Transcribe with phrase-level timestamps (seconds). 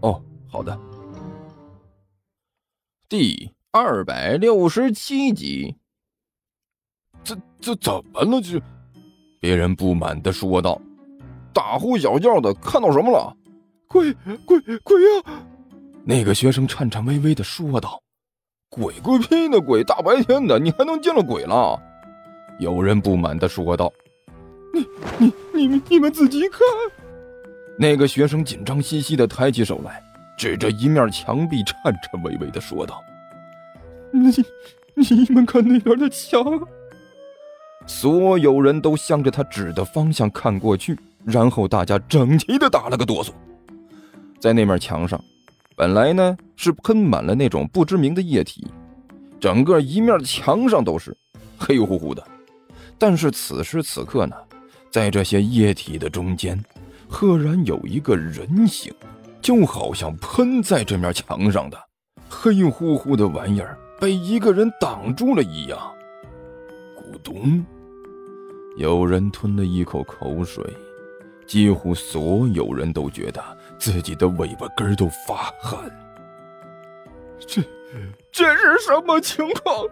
[0.00, 0.78] 哦，好的。
[3.08, 5.74] 第二百六十七集。
[7.24, 8.40] 这这怎么了？
[8.40, 8.60] 这
[9.40, 10.80] 别人不满的说道
[11.52, 13.36] ：“大呼小叫的，看到什么了？
[13.88, 14.12] 鬼
[14.46, 15.42] 鬼鬼呀！”
[16.04, 18.00] 那个学生颤颤巍巍的说道
[18.70, 19.60] ：“鬼鬼屁呢！
[19.60, 21.78] 鬼大白天的，你还能见了鬼了？”
[22.60, 23.92] 有人不满的说道
[24.72, 24.86] ：“你
[25.18, 26.60] 你你们你们自己看！”
[27.80, 30.02] 那个学生紧张兮兮的抬起手来，
[30.36, 33.00] 指着一面墙壁，颤颤巍巍的说道
[34.12, 34.34] ：“你
[34.96, 36.42] 你们看那边的墙。”
[37.86, 43.30] 所有人都向着他指的方向看过去，然后大家整齐的打了个哆嗦。
[44.40, 45.22] 在那面墙上，
[45.76, 48.66] 本来呢是喷满了那种不知名的液体，
[49.38, 51.16] 整个一面墙上都是
[51.56, 52.22] 黑乎乎的。
[52.98, 54.36] 但是此时此刻呢，
[54.90, 56.62] 在这些液体的中间，
[57.08, 58.92] 赫然有一个人形，
[59.40, 61.78] 就好像喷在这面墙上的
[62.28, 65.78] 黑乎乎的玩意儿被一个人挡住了一样。
[66.96, 67.64] 咕咚。
[68.76, 70.62] 有人吞了一口口水，
[71.46, 73.42] 几乎所有人都觉得
[73.76, 75.90] 自己的尾巴根都发寒。
[77.44, 77.62] 这，
[78.30, 79.84] 这是什么情况？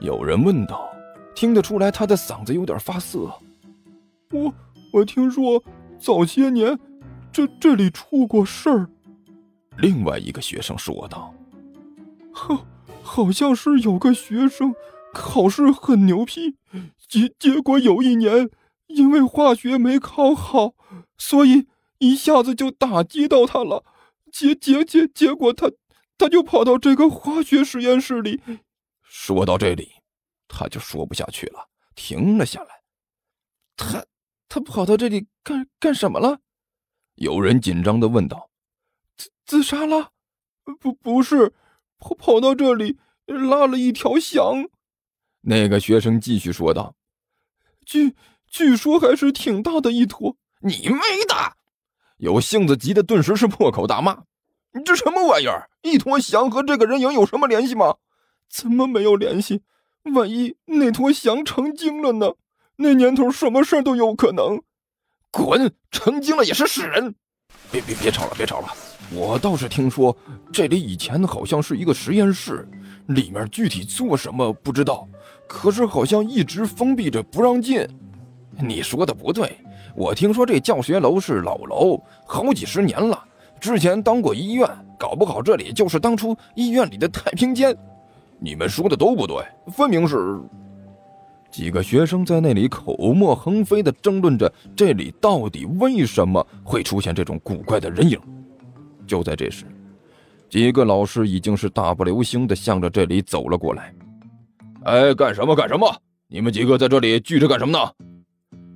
[0.00, 0.88] 有人问道，
[1.34, 3.32] 听得出来他的嗓子有点发涩。
[4.30, 4.52] 我，
[4.92, 5.60] 我听说
[6.00, 6.78] 早些年
[7.30, 8.90] 这这里出过事儿。
[9.78, 11.34] 另外一个学生说道
[12.32, 12.66] ：“好，
[13.02, 14.74] 好像是有个学生。”
[15.12, 16.56] 考试很牛批，
[17.08, 18.48] 结结果有一年
[18.86, 20.74] 因为化学没考好，
[21.18, 21.66] 所以
[21.98, 23.84] 一下子就打击到他了。
[24.30, 25.72] 结结结结果他
[26.16, 28.40] 他就跑到这个化学实验室里。
[29.02, 29.94] 说到这里，
[30.46, 32.82] 他就说不下去了，停了下来。
[33.76, 34.04] 他
[34.50, 36.40] 他跑到这里干干什么了？
[37.14, 38.50] 有人紧张的问道。
[39.16, 40.10] 自自杀了？
[40.80, 41.54] 不不是，
[41.98, 44.68] 跑跑到这里拉了一条翔。
[45.42, 46.96] 那个学生继续说道
[47.86, 48.16] ：“据
[48.48, 51.56] 据说还是挺大的一坨。”你妹的！
[52.16, 54.24] 有性子急的顿时是破口大骂
[54.74, 55.70] ：“你这什么玩意儿？
[55.82, 57.98] 一坨翔和这个人影有什么联系吗？
[58.48, 59.62] 怎么没有联系？
[60.12, 62.32] 万一那坨翔成精了呢？
[62.82, 64.58] 那年头什么事都有可能。”
[65.30, 65.70] 滚！
[65.90, 67.14] 成精了也是死人！
[67.70, 68.68] 别别别吵了，别吵了！
[69.12, 70.16] 我倒是听说
[70.50, 72.66] 这里以前好像是一个实验室，
[73.08, 75.06] 里面具体做什么不知道。
[75.46, 77.86] 可是好像一直封闭着不让进。
[78.58, 79.58] 你说的不对，
[79.94, 83.22] 我听说这教学楼是老楼，好几十年了，
[83.60, 84.66] 之前当过医院，
[84.98, 87.76] 搞不好这里就是当初医院里的太平间。
[88.38, 90.40] 你们说的都不对，分明是……
[91.50, 98.18] 几个学生在那里口沫横飞的争论着，这里到底为什么会出现这种古怪的人影？
[99.06, 99.64] 就在这时，
[100.48, 103.92] 几个老师已经是大步流星的向着这里走了过来。
[104.84, 105.92] 哎，干什么干什么？
[106.28, 107.92] 你们几个在这里聚着干什么呢？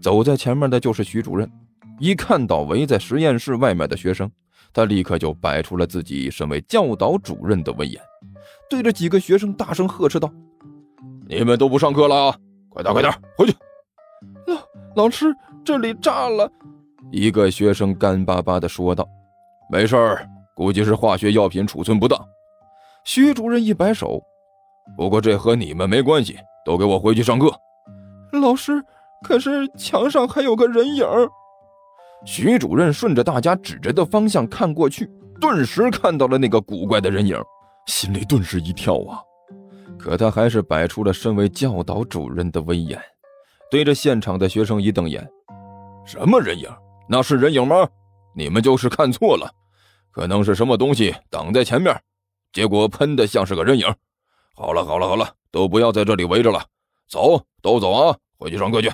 [0.00, 1.48] 走在前面的就是徐主任，
[2.00, 4.28] 一看到围在实验室外面的学生，
[4.72, 8.00] 他立刻就摆出了自己身为教导主任的威严，
[8.70, 10.32] 对着几个学生大声呵斥道
[11.28, 12.34] ：“你们都不上课了，
[12.72, 13.54] 快点快点回去！”
[14.94, 15.34] 老老师，
[15.64, 16.50] 这里炸了！
[17.10, 19.06] 一个学生干巴巴的说道
[19.70, 22.18] ：“没事儿，估计是化学药品储存不当。”
[23.04, 24.22] 徐主任一摆手。
[24.96, 27.52] 不过这和你们没关系，都给我回去上课。
[28.32, 28.82] 老师，
[29.22, 31.06] 可是墙上还有个人影。
[32.24, 37.36] 徐主任顺着大家指着的方向看过去，顿时看到了那个古怪的人影，
[37.86, 39.20] 心里顿时一跳啊！
[40.02, 43.00] 可他还是摆出了身为教导主任的威严，
[43.70, 45.26] 对着现场的学生一瞪眼
[46.04, 46.68] ：“什么人影？
[47.08, 47.88] 那是人影吗？
[48.34, 49.48] 你们就是看错了，
[50.10, 51.96] 可能是什么东西挡在前面，
[52.52, 53.86] 结果喷的像是个人影。”
[54.54, 56.66] 好了好了好了，都不要在这里围着了，
[57.08, 58.90] 走，都走啊，回去上课去。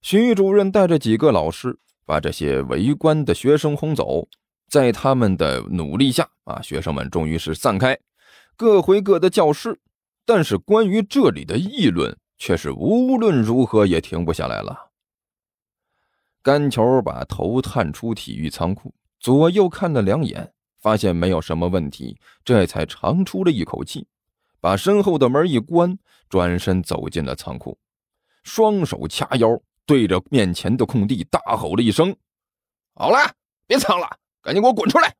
[0.00, 4.26] 徐主任带着几个老师把这些围观的学生轰走，
[4.68, 7.96] 在他们的努力下啊，学生们终于是散开，
[8.56, 9.78] 各回各的教室。
[10.24, 14.90] 但是关于这里的议论却是无论如何也停不下来了。
[16.42, 24.06] 甘球把头探出体育仓库，左右看了两眼，发现没有什么问题，这才长出了一口气，
[24.60, 25.96] 把身后的门一关，
[26.28, 27.78] 转身走进了仓库，
[28.42, 29.48] 双手掐腰，
[29.86, 32.14] 对着面前的空地大吼了一声
[32.94, 33.18] ：“好了，
[33.66, 35.14] 别藏了，赶紧给我滚出来！”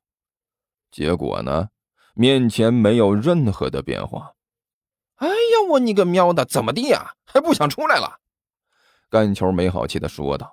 [0.91, 1.69] 结果呢，
[2.15, 4.33] 面前没有任何的变化。
[5.23, 5.35] 哎呀，
[5.71, 7.13] 我你个喵的，怎么地呀？
[7.25, 8.19] 还不想出来了？
[9.09, 10.53] 干球没好气的说道：“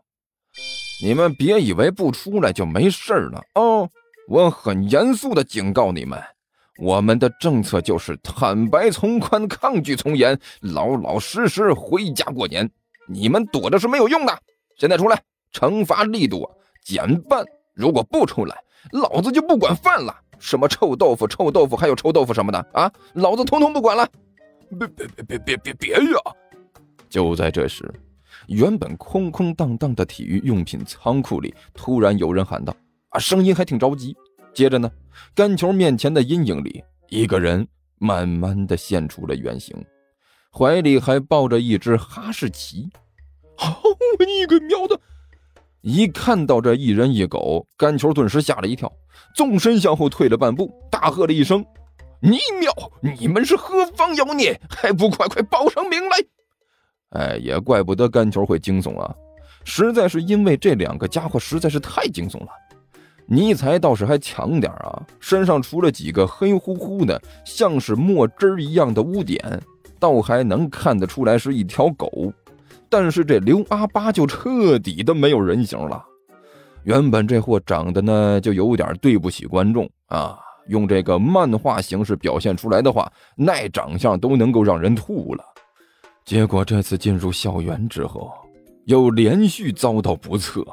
[1.02, 3.90] 你们别以为不出来就没事了哦！
[4.28, 6.22] 我很严肃的警告你们，
[6.78, 12.70] 我们的政策就是坦白从宽，抗拒从严，老老实实回家过年。
[13.08, 14.40] 你们躲着是没有用的，
[14.78, 15.20] 现在出来，
[15.52, 16.48] 惩罚力度
[16.86, 17.44] 减半。
[17.74, 18.56] 如果不出来，
[18.92, 20.16] 老子就不管饭了。
[20.38, 24.08] 什么臭豆腐、臭豆腐，还有臭豆腐什么的啊，老子通通不管了！
[24.78, 26.20] 别别别别别别别呀！”
[27.10, 27.92] 就在这时。
[28.48, 32.76] 原本空空荡荡的体育用品仓库里，突然有人喊道
[33.10, 34.16] ：“啊，声音还挺着急。”
[34.54, 34.90] 接着呢，
[35.36, 37.68] 干球面前的阴影里，一个人
[37.98, 39.76] 慢慢的现出了原形，
[40.52, 42.90] 怀里还抱着一只哈士奇。
[43.56, 43.82] 好
[44.20, 45.00] 你个喵的！
[45.82, 48.92] 一看到这一人一狗，干球顿时吓了一跳，
[49.36, 51.64] 纵身向后退了半步，大喝了一声
[52.22, 52.72] ：“你喵！
[53.18, 54.60] 你们是何方妖孽？
[54.70, 56.18] 还不快快报上名来！”
[57.12, 59.16] 哎，也怪不得干球会惊悚啊，
[59.64, 62.50] 实在是因为这两个家伙实在是太惊悚了。
[63.26, 69.40] 尼才倒是还强点啊，身上除了几个黑乎乎的像是墨汁一样的污点，
[70.00, 72.34] 倒还能看得出来是一条狗。
[72.90, 76.04] 但是这刘阿八就彻底的没有人形了。
[76.84, 80.40] 原本这货长得呢就有点对不起观众啊，
[80.70, 85.44] 用这个漫画形式表现出来的话，那长相都能够让人吐了。
[86.24, 88.32] 结果这次进入校园之后，
[88.86, 90.66] 又连续遭到不测。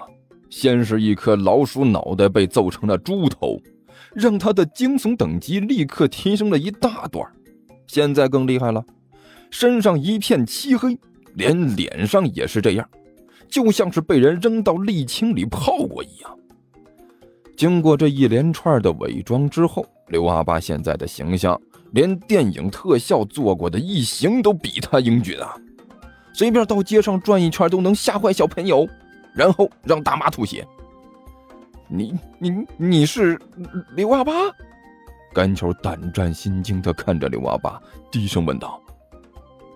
[0.49, 3.61] 先是一颗老鼠脑袋被揍成了猪头，
[4.15, 7.27] 让他的惊悚等级立刻提升了一大段。
[7.87, 8.85] 现在更厉害了，
[9.51, 10.97] 身上一片漆黑，
[11.35, 12.89] 连脸上也是这样，
[13.49, 16.39] 就像是被人扔到沥青里泡过一样。
[17.57, 21.61] 经过这一连串的伪装之后，刘阿八现在的形象。
[21.93, 25.57] 连电影特效做过的异形都比他英俊啊！
[26.35, 28.87] 随便到街上转一圈都能吓坏小朋友，
[29.33, 30.67] 然后让大妈吐血。
[31.89, 33.41] 你你你是
[33.95, 34.33] 刘阿八？
[35.33, 37.81] 甘球胆战心惊的看着刘阿八，
[38.11, 38.79] 低声问道：“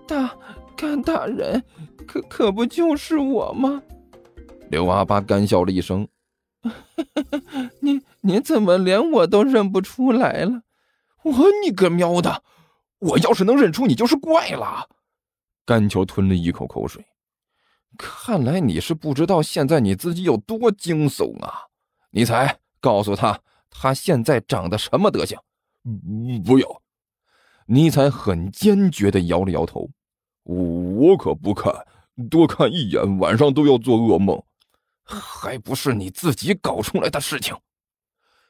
[0.05, 0.29] 大
[0.75, 1.63] 甘大人，
[2.05, 3.81] 可可不就是我吗？”
[4.69, 6.05] 刘阿八干笑了一声
[7.81, 10.63] ：“你你怎么连我都认不出来了？”
[11.23, 12.43] 我你个喵的！
[12.99, 14.89] 我要是能认出你，就是怪了。
[15.65, 17.05] 甘球吞了一口口水，
[17.97, 21.67] 看来你是不知道现在你自己有多惊悚啊！
[22.11, 25.37] 尼采，告诉他他现在长得什么德行？
[26.43, 26.81] 不要！
[27.67, 29.89] 尼采很坚决的摇了摇头，
[30.43, 31.73] 我可不看，
[32.29, 34.43] 多看一眼晚上都要做噩梦，
[35.03, 37.55] 还不是你自己搞出来的事情！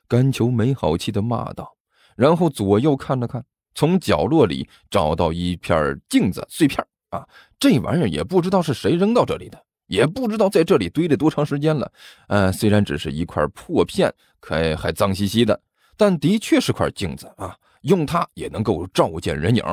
[0.07, 1.75] 甘球没好气的骂道。
[2.15, 3.43] 然后左右看了看，
[3.73, 7.27] 从角落里找到一片镜子碎片啊，
[7.57, 9.57] 这玩意儿也不知道是谁扔到这里的，
[9.87, 11.91] 也不知道在这里堆了多长时间了。
[12.27, 15.59] 呃，虽然只是一块破片，可还脏兮兮的，
[15.95, 19.63] 但的确是块镜子啊，用它也能够照见人影。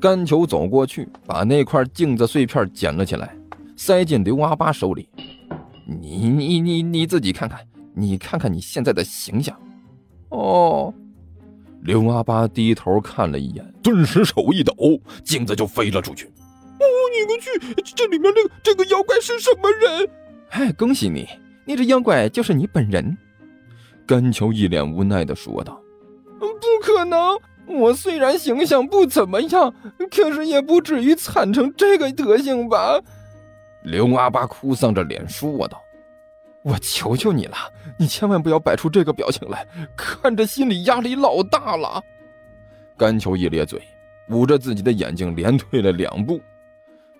[0.00, 3.36] 甘球走过去，把那块镜子碎片捡了起来，
[3.76, 5.08] 塞进刘阿八手里。
[5.86, 7.60] 你你你你自己看看，
[7.94, 9.58] 你看看你现在的形象，
[10.30, 10.92] 哦。
[11.82, 14.74] 刘阿八低头看了一眼，顿时手一抖，
[15.22, 16.24] 镜子就飞了出去。
[16.24, 17.82] 哦，你个去！
[17.94, 20.08] 这里面这个这个妖怪是什么人？
[20.48, 21.28] 哎，恭喜你，
[21.66, 23.14] 那只妖怪就是你本人。
[24.06, 25.78] 甘球一脸无奈的说道
[26.40, 26.46] ：“不
[26.82, 27.38] 可能！
[27.66, 29.74] 我虽然形象不怎么样，
[30.10, 32.98] 可是也不至于惨成这个德行吧？”
[33.84, 35.80] 刘阿八哭丧着脸说道。
[36.62, 37.56] 我求求你了，
[37.98, 42.02] 你千万不要摆出这个表情来，看着心里压力老大了。
[42.96, 43.82] 甘球一咧嘴，
[44.30, 46.40] 捂着自己的眼睛，连退了两步。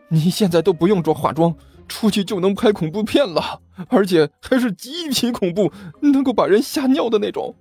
[0.09, 1.55] 你现在都不用装化妆，
[1.87, 7.55] 出去就能拍恐怖片了，而且还是极品恐怖，能够把人吓尿的那种。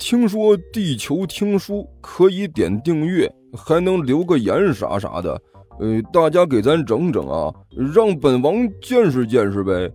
[0.00, 5.40] 听说地球听书可以点订阅，还能留个言啥啥的。
[5.78, 7.52] 呃，大家给咱整整啊，
[7.94, 9.90] 让本王见识见识呗。